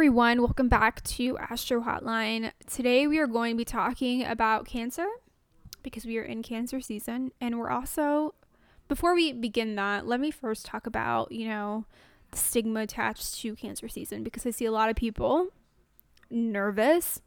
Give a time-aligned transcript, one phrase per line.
[0.00, 0.40] everyone.
[0.40, 2.52] Welcome back to Astro Hotline.
[2.66, 5.06] Today we are going to be talking about cancer
[5.82, 8.34] because we are in cancer season and we're also
[8.88, 11.84] before we begin that, let me first talk about, you know,
[12.30, 15.48] the stigma attached to cancer season because I see a lot of people
[16.30, 17.20] nervous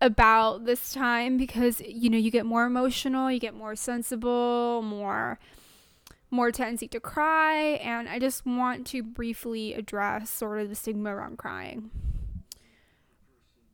[0.00, 5.38] about this time because you know, you get more emotional, you get more sensible, more
[6.30, 11.14] more tendency to cry, and I just want to briefly address sort of the stigma
[11.14, 11.90] around crying.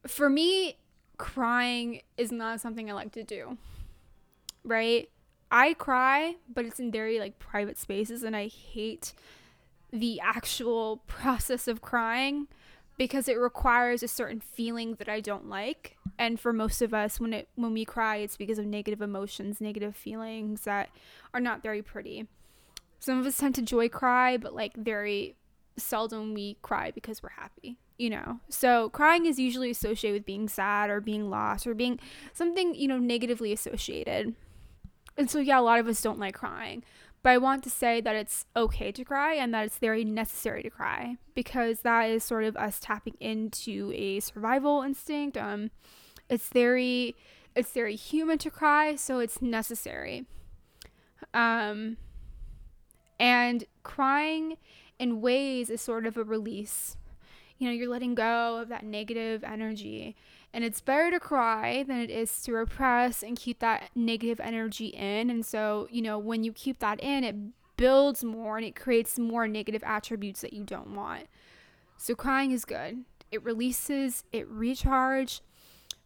[0.06, 0.78] For me,
[1.18, 3.58] crying is not something I like to do.
[4.64, 5.10] Right?
[5.50, 9.14] I cry, but it's in very like private spaces and I hate
[9.92, 12.48] the actual process of crying
[12.98, 15.96] because it requires a certain feeling that I don't like.
[16.18, 19.60] And for most of us when it when we cry it's because of negative emotions,
[19.60, 20.90] negative feelings that
[21.32, 22.26] are not very pretty.
[22.98, 25.36] Some of us tend to joy cry, but like very
[25.76, 28.40] seldom we cry because we're happy, you know.
[28.48, 32.00] So crying is usually associated with being sad or being lost or being
[32.32, 34.34] something, you know, negatively associated.
[35.16, 36.82] And so yeah, a lot of us don't like crying.
[37.22, 40.62] But I want to say that it's okay to cry and that it's very necessary
[40.62, 45.36] to cry because that is sort of us tapping into a survival instinct.
[45.36, 45.70] Um
[46.28, 47.16] it's very
[47.54, 50.26] it's very human to cry, so it's necessary.
[51.34, 51.96] Um
[53.18, 54.56] and crying
[54.98, 56.96] in ways is sort of a release.
[57.58, 60.14] You know, you're letting go of that negative energy.
[60.52, 64.86] And it's better to cry than it is to repress and keep that negative energy
[64.86, 65.30] in.
[65.30, 67.36] And so, you know, when you keep that in, it
[67.76, 71.26] builds more and it creates more negative attributes that you don't want.
[71.98, 73.04] So, crying is good.
[73.30, 75.40] It releases, it recharges,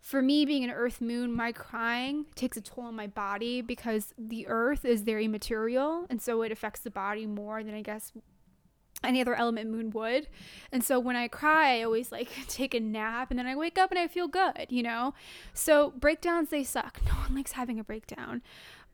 [0.00, 4.14] for me being an earth moon my crying takes a toll on my body because
[4.18, 8.12] the earth is very material and so it affects the body more than i guess
[9.02, 10.28] any other element moon would.
[10.72, 13.78] And so when i cry i always like take a nap and then i wake
[13.78, 15.14] up and i feel good you know?
[15.54, 17.00] So breakdowns they suck.
[17.06, 18.42] No one likes having a breakdown.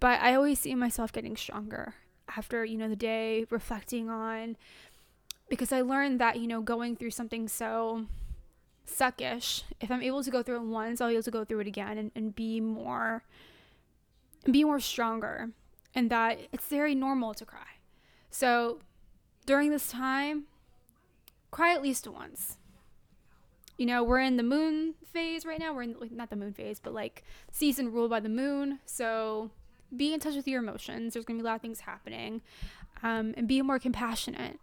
[0.01, 1.95] But i always see myself getting stronger
[2.37, 4.57] after you know the day reflecting on
[5.49, 8.07] because i learned that you know going through something so
[8.87, 11.61] suckish, if I'm able to go through it once, I'll be able to go through
[11.61, 13.23] it again and, and be more
[14.51, 15.51] be more stronger.
[15.95, 17.81] And that it's very normal to cry.
[18.31, 18.79] So
[19.47, 20.45] during this time,
[21.51, 22.59] cry at least once.
[23.79, 25.75] You know, we're in the moon phase right now.
[25.75, 28.79] We're in not the moon phase, but like season ruled by the moon.
[28.87, 29.51] So
[29.95, 31.15] be in touch with your emotions.
[31.15, 32.43] There's gonna be a lot of things happening,
[33.03, 34.59] um, and be more compassionate.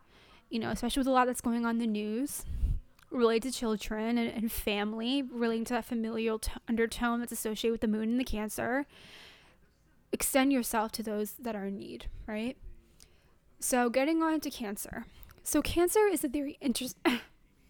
[0.49, 2.45] You know, especially with a lot that's going on in the news
[3.13, 7.81] relate to children and, and family, relating to that familial t- undertone that's associated with
[7.81, 8.85] the moon and the cancer.
[10.11, 12.57] Extend yourself to those that are in need, right?
[13.59, 15.05] So, getting on to cancer.
[15.43, 17.19] So, cancer is a very interesting.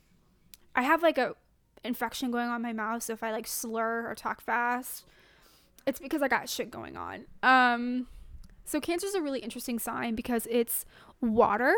[0.76, 1.36] I have like a
[1.84, 5.06] infection going on my mouth, so if I like slur or talk fast,
[5.86, 7.26] it's because I got shit going on.
[7.44, 8.08] Um,
[8.66, 10.86] so cancer is a really interesting sign because it's
[11.22, 11.76] water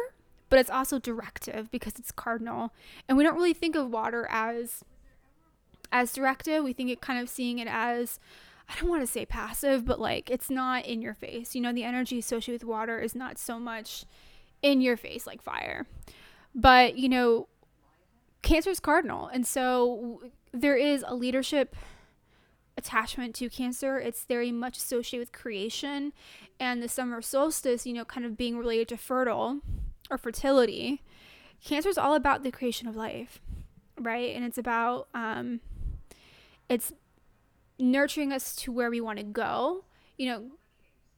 [0.50, 2.74] but it's also directive because it's cardinal.
[3.08, 4.84] And we don't really think of water as
[5.92, 6.64] as directive.
[6.64, 8.20] We think it kind of seeing it as
[8.68, 11.56] I don't want to say passive, but like it's not in your face.
[11.56, 14.06] You know, the energy associated with water is not so much
[14.62, 15.86] in your face like fire.
[16.54, 17.48] But, you know,
[18.42, 19.28] cancer is cardinal.
[19.28, 20.22] And so
[20.54, 21.76] there is a leadership
[22.78, 24.00] attachment to cancer.
[24.00, 26.14] It's very much associated with creation
[26.60, 29.60] and the summer solstice, you know, kind of being related to fertile
[30.10, 31.02] or fertility,
[31.64, 33.42] cancer is all about the creation of life,
[34.00, 34.36] right?
[34.36, 35.62] And it's about um,
[36.70, 36.94] it's
[37.78, 39.86] nurturing us to where we want to go.
[40.18, 40.44] You know,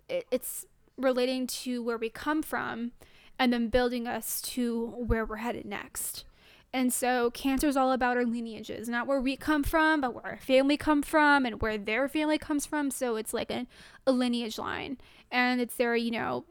[0.10, 0.66] it, it's
[0.98, 2.92] relating to where we come from,
[3.38, 6.26] and then building us to where we're headed next.
[6.74, 10.26] And so cancer is all about our lineages, not where we come from, but where
[10.26, 12.92] our family come from and where their family comes from.
[12.92, 13.68] So it's like a,
[14.06, 14.98] a lineage line.
[15.32, 16.46] And it's there, you know,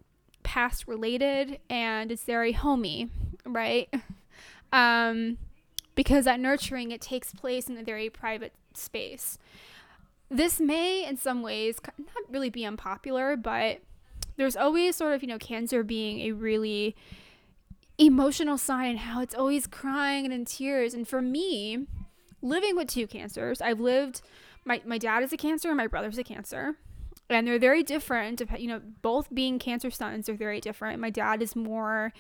[0.46, 3.10] past related and it's very homey,
[3.44, 3.92] right?
[4.72, 5.38] Um,
[5.96, 9.38] because that nurturing it takes place in a very private space.
[10.30, 13.80] This may, in some ways, not really be unpopular, but
[14.36, 16.94] there's always sort of, you know, cancer being a really
[17.98, 20.94] emotional sign, and how it's always crying and in tears.
[20.94, 21.86] And for me,
[22.42, 24.20] living with two cancers, I've lived,
[24.64, 26.76] my, my dad is a cancer my brother's a cancer
[27.28, 31.00] and they're very different you know both being cancer suns are very different.
[31.00, 32.12] My dad is more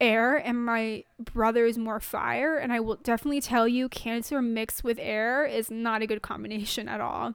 [0.00, 2.56] air and my brother is more fire.
[2.58, 6.88] And i will definitely tell you cancer mixed with air is not a good combination
[6.88, 7.34] at all.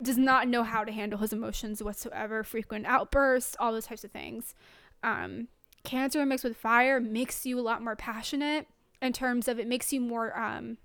[0.00, 4.12] Does not know how to handle his emotions whatsoever frequent outbursts all those types of
[4.12, 4.54] things.
[5.02, 5.48] Um,
[5.84, 8.66] cancer mixed with fire makes you a lot more passionate
[9.02, 10.78] in terms of it makes you more um,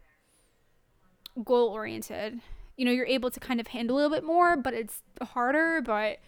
[1.44, 2.41] goal oriented.
[2.78, 5.81] You know, you're able to kind of handle a little bit more, but it's harder.
[5.81, 6.20] But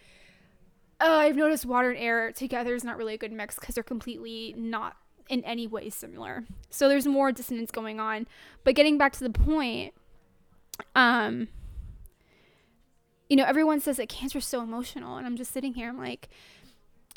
[1.00, 3.84] uh, I've noticed water and air together is not really a good mix because they're
[3.84, 4.96] completely not
[5.28, 6.44] in any way similar.
[6.70, 8.26] So there's more dissonance going on.
[8.64, 9.92] But getting back to the point,
[10.94, 11.48] um,
[13.28, 15.98] you know, everyone says that cancer is so emotional, and I'm just sitting here, I'm
[15.98, 16.28] like,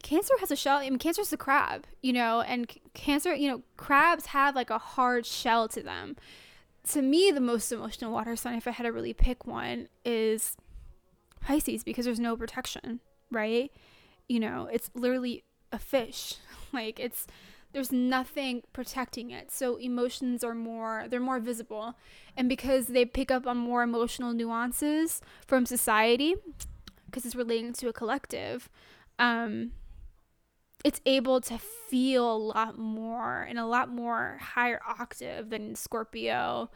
[0.02, 0.78] cancer has a shell.
[0.78, 4.70] I mean, cancer's a crab, you know, and c- cancer, you know, crabs have like
[4.70, 6.16] a hard shell to them.
[6.88, 10.56] To me, the most emotional water sign, if I had to really pick one, is
[11.42, 13.00] Pisces because there's no protection,
[13.32, 13.72] right?
[14.28, 16.36] You know, it's literally a fish.
[16.74, 17.28] like it's
[17.72, 19.52] there's nothing protecting it.
[19.52, 21.96] So emotions are more they're more visible.
[22.36, 26.36] And because they pick up on more emotional nuances from society
[27.06, 28.70] because it's relating to a collective,
[29.18, 29.72] um
[30.84, 36.70] it's able to feel a lot more and a lot more higher octave than Scorpio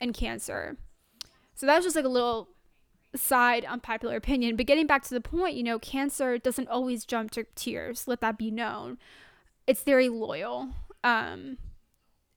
[0.00, 0.76] and Cancer.
[1.54, 2.48] So that was just like a little
[3.16, 4.56] side unpopular opinion.
[4.56, 8.06] But getting back to the point, you know, Cancer doesn't always jump to tears.
[8.06, 8.98] Let that be known
[9.68, 10.70] it's very loyal
[11.04, 11.58] um,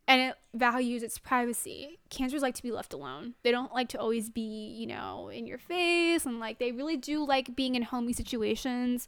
[0.08, 3.98] and it values its privacy cancers like to be left alone they don't like to
[3.98, 7.82] always be you know in your face and like they really do like being in
[7.82, 9.08] homey situations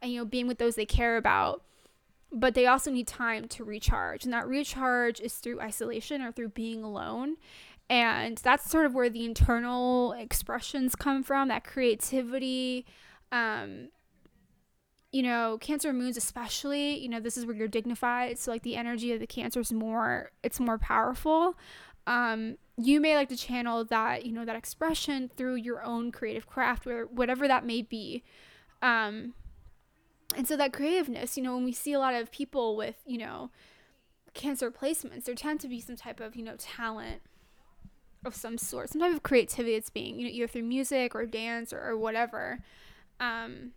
[0.00, 1.62] and you know being with those they care about
[2.30, 6.48] but they also need time to recharge and that recharge is through isolation or through
[6.48, 7.36] being alone
[7.90, 12.84] and that's sort of where the internal expressions come from that creativity
[13.32, 13.88] um,
[15.12, 18.38] you know, Cancer moons especially, you know, this is where you're dignified.
[18.38, 21.56] So like the energy of the Cancer is more, it's more powerful.
[22.06, 26.46] Um, you may like to channel that, you know, that expression through your own creative
[26.46, 28.22] craft, or whatever that may be.
[28.82, 29.34] Um,
[30.36, 33.18] and so that creativeness, you know, when we see a lot of people with, you
[33.18, 33.50] know,
[34.34, 37.22] Cancer placements, there tend to be some type of, you know, talent
[38.24, 41.26] of some sort, some type of creativity that's being, you know, either through music or
[41.26, 42.60] dance or, or whatever.
[43.18, 43.72] Um,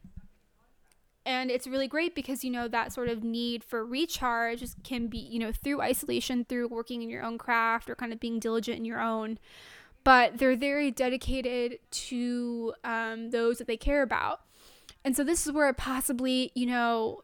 [1.25, 5.19] and it's really great because you know that sort of need for recharge can be
[5.19, 8.77] you know through isolation through working in your own craft or kind of being diligent
[8.77, 9.37] in your own
[10.03, 14.41] but they're very dedicated to um, those that they care about
[15.03, 17.21] and so this is where possibly you know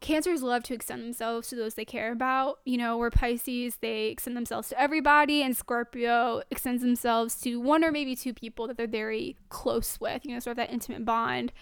[0.00, 4.06] cancers love to extend themselves to those they care about you know where pisces they
[4.06, 8.76] extend themselves to everybody and scorpio extends themselves to one or maybe two people that
[8.76, 11.52] they're very close with you know sort of that intimate bond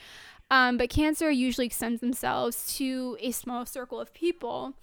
[0.53, 4.75] um, but Cancer usually extends themselves to a small circle of people.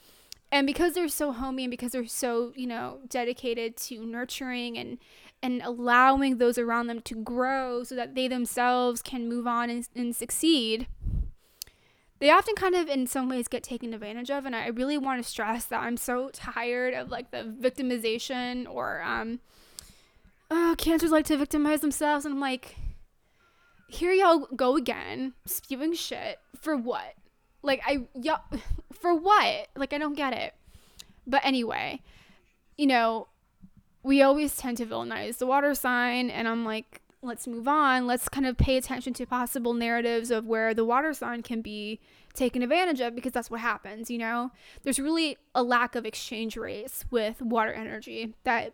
[0.52, 4.98] And because they're so homey and because they're so, you know, dedicated to nurturing and
[5.42, 9.88] and allowing those around them to grow so that they themselves can move on and,
[9.96, 10.88] and succeed,
[12.20, 14.46] they often kind of in some ways get taken advantage of.
[14.46, 19.02] And i really want to stress that i'm so tired of like the victimization or
[19.04, 19.40] um
[20.52, 22.26] oh cancers like to victimize themselves.
[22.26, 22.76] And i'm like
[23.90, 26.40] here y'all go again, spewing shit.
[26.62, 27.16] For what?
[27.62, 28.38] Like I yeah,
[29.00, 29.68] for what?
[29.76, 30.54] Like I don't get it.
[31.26, 32.02] But anyway,
[32.78, 33.28] you know,
[34.04, 38.08] we always tend to villainize the water sign and I'm like, let's move on.
[38.08, 42.00] Let's kind of pay attention to possible narratives of where the water sign can be
[42.34, 44.52] taken advantage of because that's what happens, you know?
[44.84, 48.74] There's really a lack of exchange rates with water energy that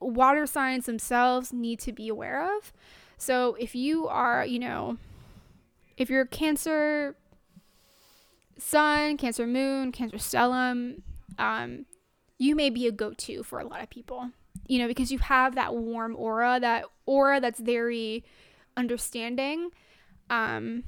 [0.00, 2.72] water signs themselves need to be aware of.
[3.16, 4.98] So if you are, you know,
[5.96, 7.16] if you're Cancer
[8.58, 11.02] Sun, Cancer Moon, Cancer Stellium,
[11.38, 11.86] um,
[12.38, 14.30] you may be a go to for a lot of people,
[14.66, 18.24] you know, because you have that warm aura, that aura that's very
[18.76, 19.70] understanding.
[20.28, 20.84] Um,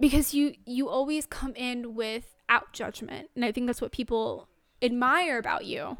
[0.00, 4.48] because you you always come in without judgment and i think that's what people
[4.82, 5.96] admire about you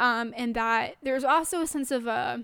[0.00, 2.42] um, and that there's also a sense of a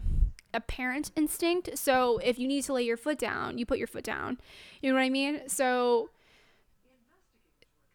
[0.53, 1.79] a parent instinct.
[1.79, 4.39] So if you need to lay your foot down, you put your foot down.
[4.83, 5.49] You know what I mean?
[5.49, 6.11] So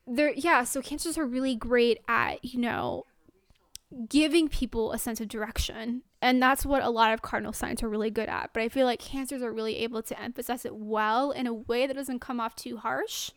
[0.08, 3.06] there yeah, so cancers are really great at, you know,
[4.10, 6.04] giving people a sense of direction.
[6.22, 8.52] And that's what a lot of cardinal signs are really good at.
[8.54, 11.88] But I feel like cancers are really able to emphasize it well in a way
[11.88, 13.32] that doesn't come off too harsh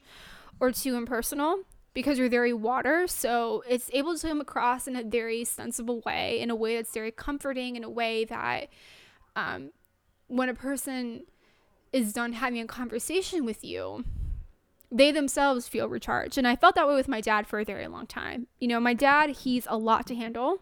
[0.59, 1.61] or too impersonal
[1.95, 3.07] because you're very water.
[3.07, 6.93] So it's able to come across in a very sensible way, in a way that's
[6.93, 8.69] very comforting, in a way that
[9.37, 9.71] um,
[10.27, 11.25] when a person
[11.93, 14.05] is done having a conversation with you,
[14.91, 16.39] they themselves feel recharged.
[16.39, 18.47] And I felt that way with my dad for a very long time.
[18.59, 20.59] You know, my dad, he's a lot to handle.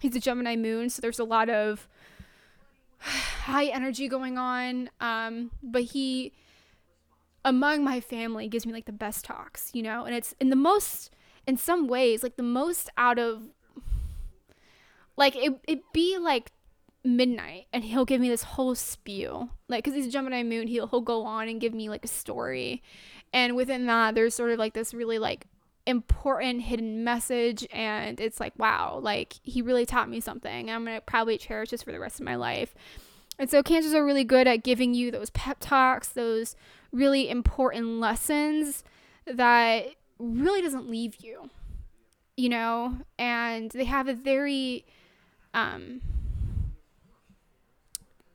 [0.00, 1.88] He's a Gemini moon, so there's a lot of
[2.98, 4.90] high energy going on.
[5.00, 6.32] Um, but he,
[7.44, 10.56] among my family, gives me like the best talks, you know, and it's in the
[10.56, 11.10] most
[11.46, 13.42] in some ways like the most out of
[15.16, 16.52] like it it be like
[17.02, 20.86] midnight and he'll give me this whole spew like because he's a gemini moon he'll
[20.86, 22.82] he'll go on and give me like a story
[23.32, 25.46] and within that there's sort of like this really like
[25.86, 31.00] important hidden message and it's like wow like he really taught me something i'm gonna
[31.00, 32.74] probably cherish this for the rest of my life
[33.38, 36.54] and so cancers are really good at giving you those pep talks those
[36.92, 38.84] really important lessons
[39.26, 39.86] that
[40.18, 41.48] really doesn't leave you
[42.36, 44.84] you know and they have a very
[45.54, 46.00] um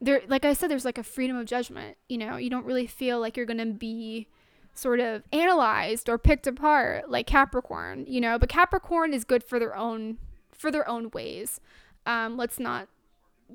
[0.01, 2.37] there like I said there's like a freedom of judgment, you know.
[2.37, 4.27] You don't really feel like you're to be
[4.75, 9.57] sort of analyzed or picked apart like Capricorn, you know, but Capricorn is good for
[9.57, 10.17] their own
[10.51, 11.59] for their own ways.
[12.05, 12.87] Um let's not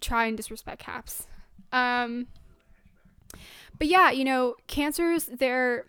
[0.01, 1.27] try and disrespect caps.
[1.73, 2.27] Um
[3.79, 5.85] but yeah, you know, cancers they're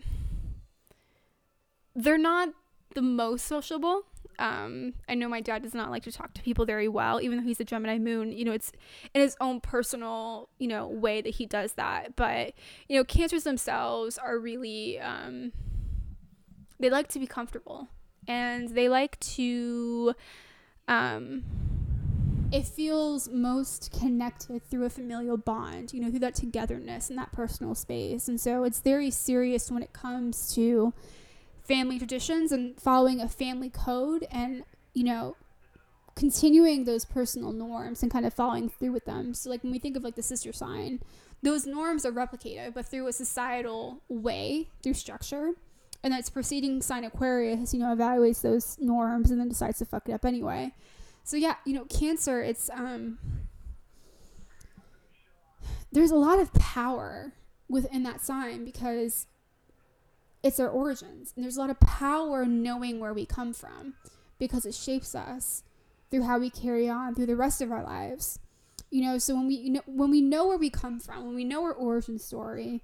[1.96, 2.50] they're not
[2.94, 4.04] the most sociable
[4.40, 7.38] um, I know my dad does not like to talk to people very well, even
[7.38, 8.32] though he's a Gemini moon.
[8.32, 8.72] You know, it's
[9.14, 12.16] in his own personal, you know, way that he does that.
[12.16, 12.54] But,
[12.88, 15.52] you know, cancers themselves are really, um,
[16.80, 17.90] they like to be comfortable
[18.28, 20.14] and they like to,
[20.88, 21.44] um,
[22.52, 27.32] it feels most connected through a familial bond, you know, through that togetherness and that
[27.32, 28.28] personal space.
[28.28, 30.94] And so it's very serious when it comes to
[31.63, 34.63] family traditions and following a family code and,
[34.94, 35.36] you know,
[36.15, 39.34] continuing those personal norms and kind of following through with them.
[39.34, 41.00] So, like when we think of like the sister sign,
[41.41, 45.51] those norms are replicated, but through a societal way, through structure.
[46.03, 50.10] And that's preceding sign Aquarius, you know, evaluates those norms and then decides to fuck
[50.10, 50.74] it up anyway.
[51.24, 53.20] So yeah, you know, Cancer, it's um
[55.91, 57.34] there's a lot of power
[57.70, 59.27] within that sign because
[60.44, 61.34] it's our origins.
[61.36, 63.94] And there's a lot of power knowing where we come from
[64.40, 65.64] because it shapes us
[66.10, 68.40] through how we carry on through the rest of our lives.
[68.90, 71.36] You know, so when we you know when we know where we come from, when
[71.36, 72.84] we know our origin story,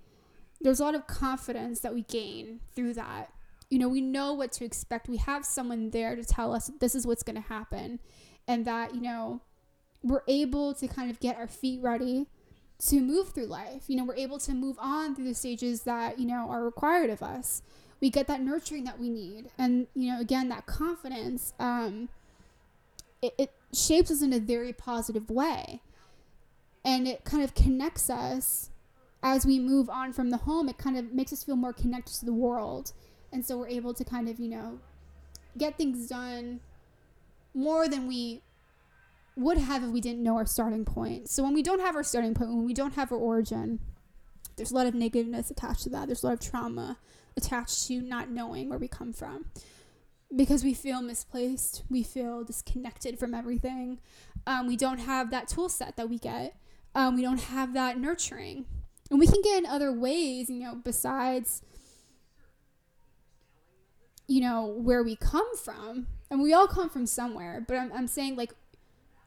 [0.62, 3.32] there's a lot of confidence that we gain through that.
[3.70, 5.10] You know, we know what to expect.
[5.10, 8.00] We have someone there to tell us this is what's going to happen
[8.48, 9.42] and that, you know,
[10.02, 12.28] we're able to kind of get our feet ready
[12.80, 13.84] to move through life.
[13.88, 17.10] You know, we're able to move on through the stages that, you know, are required
[17.10, 17.62] of us.
[18.00, 19.50] We get that nurturing that we need.
[19.58, 22.10] And, you know, again, that confidence, um,
[23.22, 25.82] it, it shapes us in a very positive way.
[26.86, 28.70] And it kind of connects us
[29.24, 30.70] as we move on from the home.
[30.70, 32.94] It kind of makes us feel more connected to the world.
[33.34, 34.80] And so we're able to kind of, you know,
[35.58, 36.60] get things done
[37.54, 38.42] more than we
[39.38, 41.30] would have if we didn't know our starting point.
[41.30, 43.80] So when we don't have our starting point, when we don't have our origin,
[44.56, 46.08] there's a lot of negativeness attached to that.
[46.08, 46.98] There's a lot of trauma
[47.38, 49.46] attached to not knowing where we come from.
[50.36, 54.00] Because we feel misplaced, we feel disconnected from everything.
[54.46, 56.56] Um, we don't have that tool set that we get.
[56.96, 58.66] Um, we don't have that nurturing.
[59.10, 61.62] And we can get in other ways, you know, besides,
[64.28, 66.08] you know, where we come from.
[66.30, 67.64] And we all come from somewhere.
[67.66, 68.54] But I'm, I'm saying, like,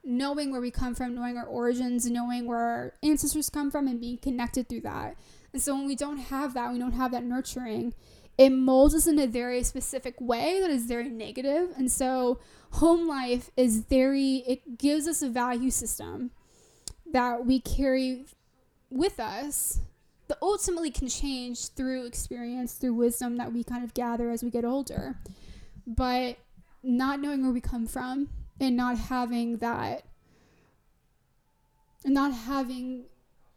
[0.04, 4.00] knowing where we come from, knowing our origins, knowing where our ancestors come from, and
[4.00, 5.16] being connected through that.
[5.52, 7.94] And so when we don't have that, we don't have that nurturing,
[8.38, 11.74] it molds us in a very specific way that is very negative.
[11.76, 12.40] And so
[12.72, 16.30] home life is very, it gives us a value system
[17.12, 18.24] that we carry
[18.88, 19.80] with us
[20.28, 24.48] that ultimately can change through experience, through wisdom that we kind of gather as we
[24.48, 25.16] get older.
[25.86, 26.38] But
[26.82, 28.28] not knowing where we come from,
[28.60, 30.04] and not having that
[32.04, 33.04] and not having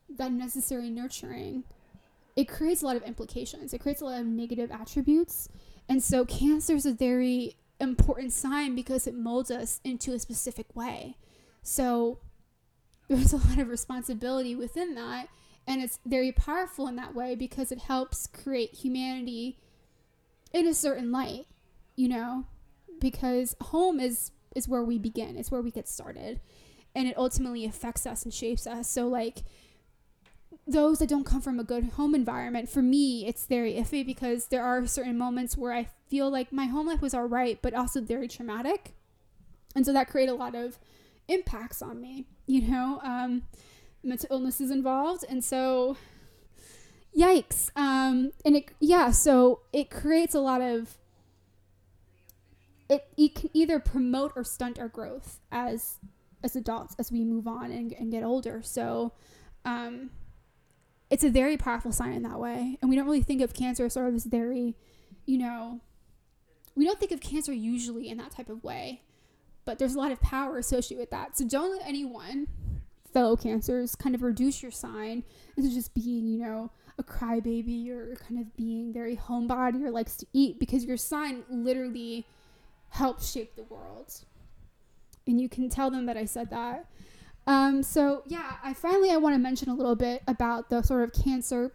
[0.10, 1.64] that necessary nurturing
[2.36, 3.76] it creates a lot of implications.
[3.76, 5.50] It creates a lot of negative attributes.
[5.88, 10.76] And so cancer is a very important sign because it molds us into a specific
[10.76, 11.18] way.
[11.62, 12.18] So
[13.08, 15.28] there's a lot of responsibility within that
[15.66, 19.58] and it's very powerful in that way because it helps create humanity
[20.52, 21.46] in a certain light
[21.96, 22.46] you know
[23.00, 25.38] because home is is where we begin.
[25.38, 26.40] It's where we get started.
[26.96, 28.90] And it ultimately affects us and shapes us.
[28.90, 29.44] So like
[30.68, 34.48] those that don't come from a good home environment, for me, it's very iffy because
[34.48, 37.74] there are certain moments where I feel like my home life was all right, but
[37.74, 38.94] also very traumatic.
[39.76, 40.78] And so that created a lot of
[41.28, 43.44] impacts on me, you know, um,
[44.04, 45.26] mental illness is involved.
[45.28, 45.98] And so,
[47.18, 47.70] yikes.
[47.76, 50.98] Um, and it, yeah, so it creates a lot of
[52.90, 56.00] it, it can either promote or stunt our growth as
[56.44, 58.62] as adults as we move on and, and get older.
[58.62, 59.14] So
[59.64, 60.12] um,
[61.10, 62.78] it's a very powerful sign in that way.
[62.82, 64.76] And we don't really think of cancer as sort of this very,
[65.26, 65.80] you know,
[66.76, 69.04] we don't think of cancer usually in that type of way,
[69.64, 71.38] but there's a lot of power associated with that.
[71.38, 72.48] So don't let anyone,
[73.14, 75.24] fellow cancers, kind of reduce your sign
[75.56, 80.18] into just being, you know, a crybaby or kind of being very homebody or likes
[80.18, 82.26] to eat because your sign literally
[82.94, 84.14] helps shape the world.
[85.26, 86.86] And you can tell them that I said that.
[87.48, 91.04] Um, so yeah, I finally I want to mention a little bit about the sort
[91.04, 91.74] of cancer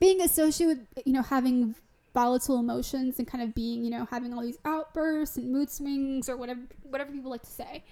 [0.00, 1.74] being associated with you know having
[2.12, 6.28] volatile emotions and kind of being you know having all these outbursts and mood swings
[6.28, 7.82] or whatever whatever people like to say.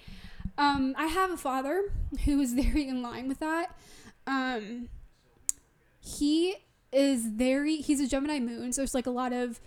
[0.58, 1.92] Um, I have a father
[2.24, 3.74] who is very in line with that.
[4.26, 4.88] Um,
[6.00, 6.56] he
[6.92, 9.60] is very he's a Gemini moon, so there's like a lot of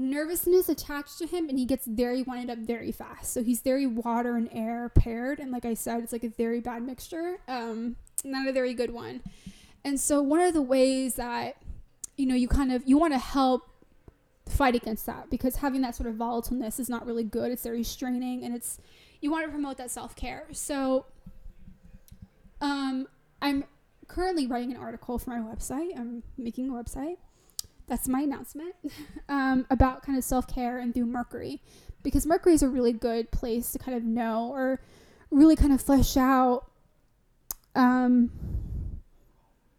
[0.00, 3.32] nervousness attached to him and he gets very winded up very fast.
[3.32, 6.60] So he's very water and air paired and like I said it's like a very
[6.60, 7.38] bad mixture.
[7.46, 9.22] Um not a very good one.
[9.84, 11.56] And so one of the ways that
[12.16, 13.68] you know you kind of you want to help
[14.48, 17.52] fight against that because having that sort of volatileness is not really good.
[17.52, 18.78] It's very straining and it's
[19.20, 20.46] you want to promote that self-care.
[20.52, 21.06] So
[22.60, 23.06] um
[23.42, 23.64] I'm
[24.08, 25.98] currently writing an article for my website.
[25.98, 27.16] I'm making a website.
[27.90, 28.76] That's my announcement
[29.28, 31.60] um, about kind of self care and through Mercury,
[32.04, 34.80] because Mercury is a really good place to kind of know or
[35.32, 36.70] really kind of flesh out
[37.74, 38.30] um,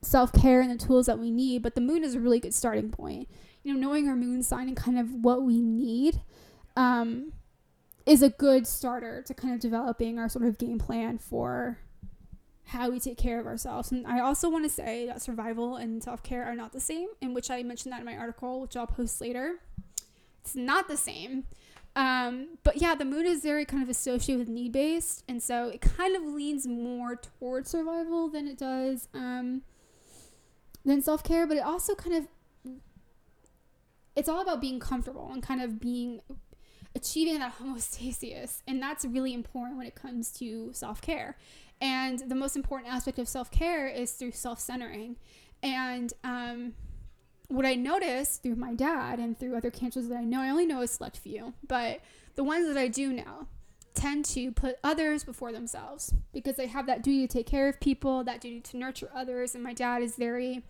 [0.01, 1.63] self care and the tools that we need.
[1.63, 3.29] But the moon is a really good starting point.
[3.63, 6.21] You know, knowing our moon sign and kind of what we need
[6.75, 7.31] um,
[8.05, 11.79] is a good starter to kind of developing our sort of game plan for
[12.65, 13.91] how we take care of ourselves.
[13.91, 17.07] And I also want to say that survival and self care are not the same,
[17.21, 19.55] in which I mentioned that in my article, which I'll post later.
[20.43, 21.45] It's not the same.
[21.95, 25.67] Um, but yeah, the moon is very kind of associated with need based, and so
[25.67, 29.63] it kind of leans more towards survival than it does um,
[30.85, 31.45] than self care.
[31.45, 32.27] But it also kind of
[34.15, 36.21] it's all about being comfortable and kind of being
[36.95, 41.37] achieving that homeostasis, and that's really important when it comes to self care.
[41.81, 45.17] And the most important aspect of self care is through self centering.
[45.63, 46.73] And um,
[47.47, 50.65] what I noticed through my dad and through other cancers that I know, I only
[50.65, 51.99] know a select few, but
[52.35, 53.47] the ones that I do know
[53.93, 57.79] tend to put others before themselves because they have that duty to take care of
[57.79, 59.53] people, that duty to nurture others.
[59.53, 60.63] And my dad is very,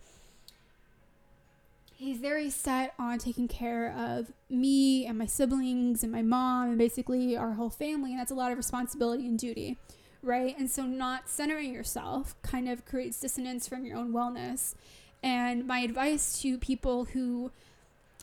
[1.94, 6.78] he's very set on taking care of me and my siblings and my mom and
[6.78, 8.10] basically our whole family.
[8.10, 9.78] And that's a lot of responsibility and duty
[10.22, 10.56] right?
[10.58, 14.74] And so not centering yourself kind of creates dissonance from your own wellness.
[15.22, 17.52] And my advice to people who,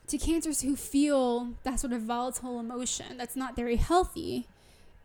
[0.08, 4.48] to cancers who feel that sort of volatile emotion that's not very healthy,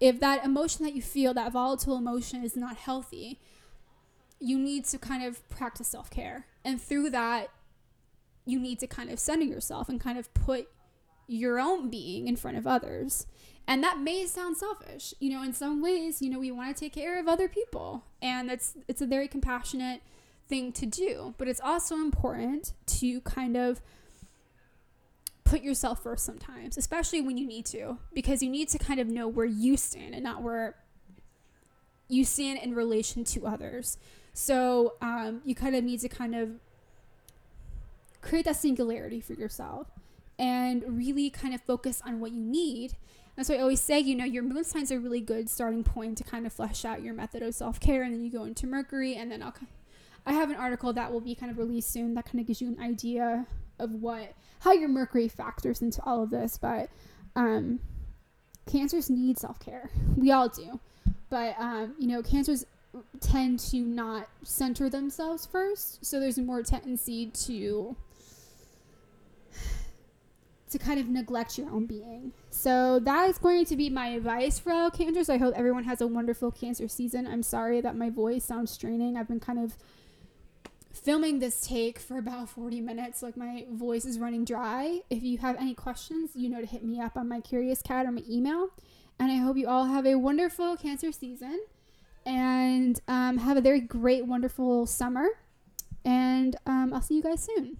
[0.00, 3.38] if that emotion that you feel, that volatile emotion is not healthy,
[4.40, 6.46] you need to kind of practice self care.
[6.64, 7.48] And through that,
[8.44, 10.68] you need to kind of center yourself and kind of put
[11.26, 13.26] your own being in front of others.
[13.66, 15.14] And that may sound selfish.
[15.20, 18.04] You know, in some ways, you know, we want to take care of other people.
[18.20, 20.02] And it's it's a very compassionate
[20.48, 21.34] thing to do.
[21.38, 23.80] But it's also important to kind of
[25.44, 29.08] put yourself first sometimes, especially when you need to, because you need to kind of
[29.08, 30.76] know where you stand and not where
[32.08, 33.98] you stand in relation to others.
[34.32, 36.50] So um, you kind of need to kind of
[38.20, 39.86] create that singularity for yourself
[40.38, 42.96] and really kind of focus on what you need
[43.36, 46.18] that's why I always say, you know, your moon signs are really good starting point
[46.18, 48.66] to kind of flesh out your method of self care, and then you go into
[48.66, 49.54] Mercury, and then I'll.
[50.26, 52.62] I have an article that will be kind of released soon that kind of gives
[52.62, 53.46] you an idea
[53.78, 56.56] of what how your Mercury factors into all of this.
[56.58, 56.88] But
[57.36, 57.80] um,
[58.66, 59.90] cancers need self care.
[60.16, 60.80] We all do,
[61.28, 62.64] but um, you know, cancers
[63.20, 67.96] tend to not center themselves first, so there's more tendency to
[70.74, 72.32] to kind of neglect your own being.
[72.50, 75.28] So that is going to be my advice for all cancers.
[75.30, 77.28] I hope everyone has a wonderful cancer season.
[77.28, 79.16] I'm sorry that my voice sounds straining.
[79.16, 79.76] I've been kind of
[80.92, 85.38] filming this take for about 40 minutes like my voice is running dry if you
[85.38, 88.22] have any questions you know to hit me up on my curious cat or my
[88.30, 88.68] email
[89.18, 91.60] and i hope you all have a wonderful cancer season
[92.24, 95.26] and um, have a very great wonderful summer
[96.04, 97.76] and um, i'll see you guys soon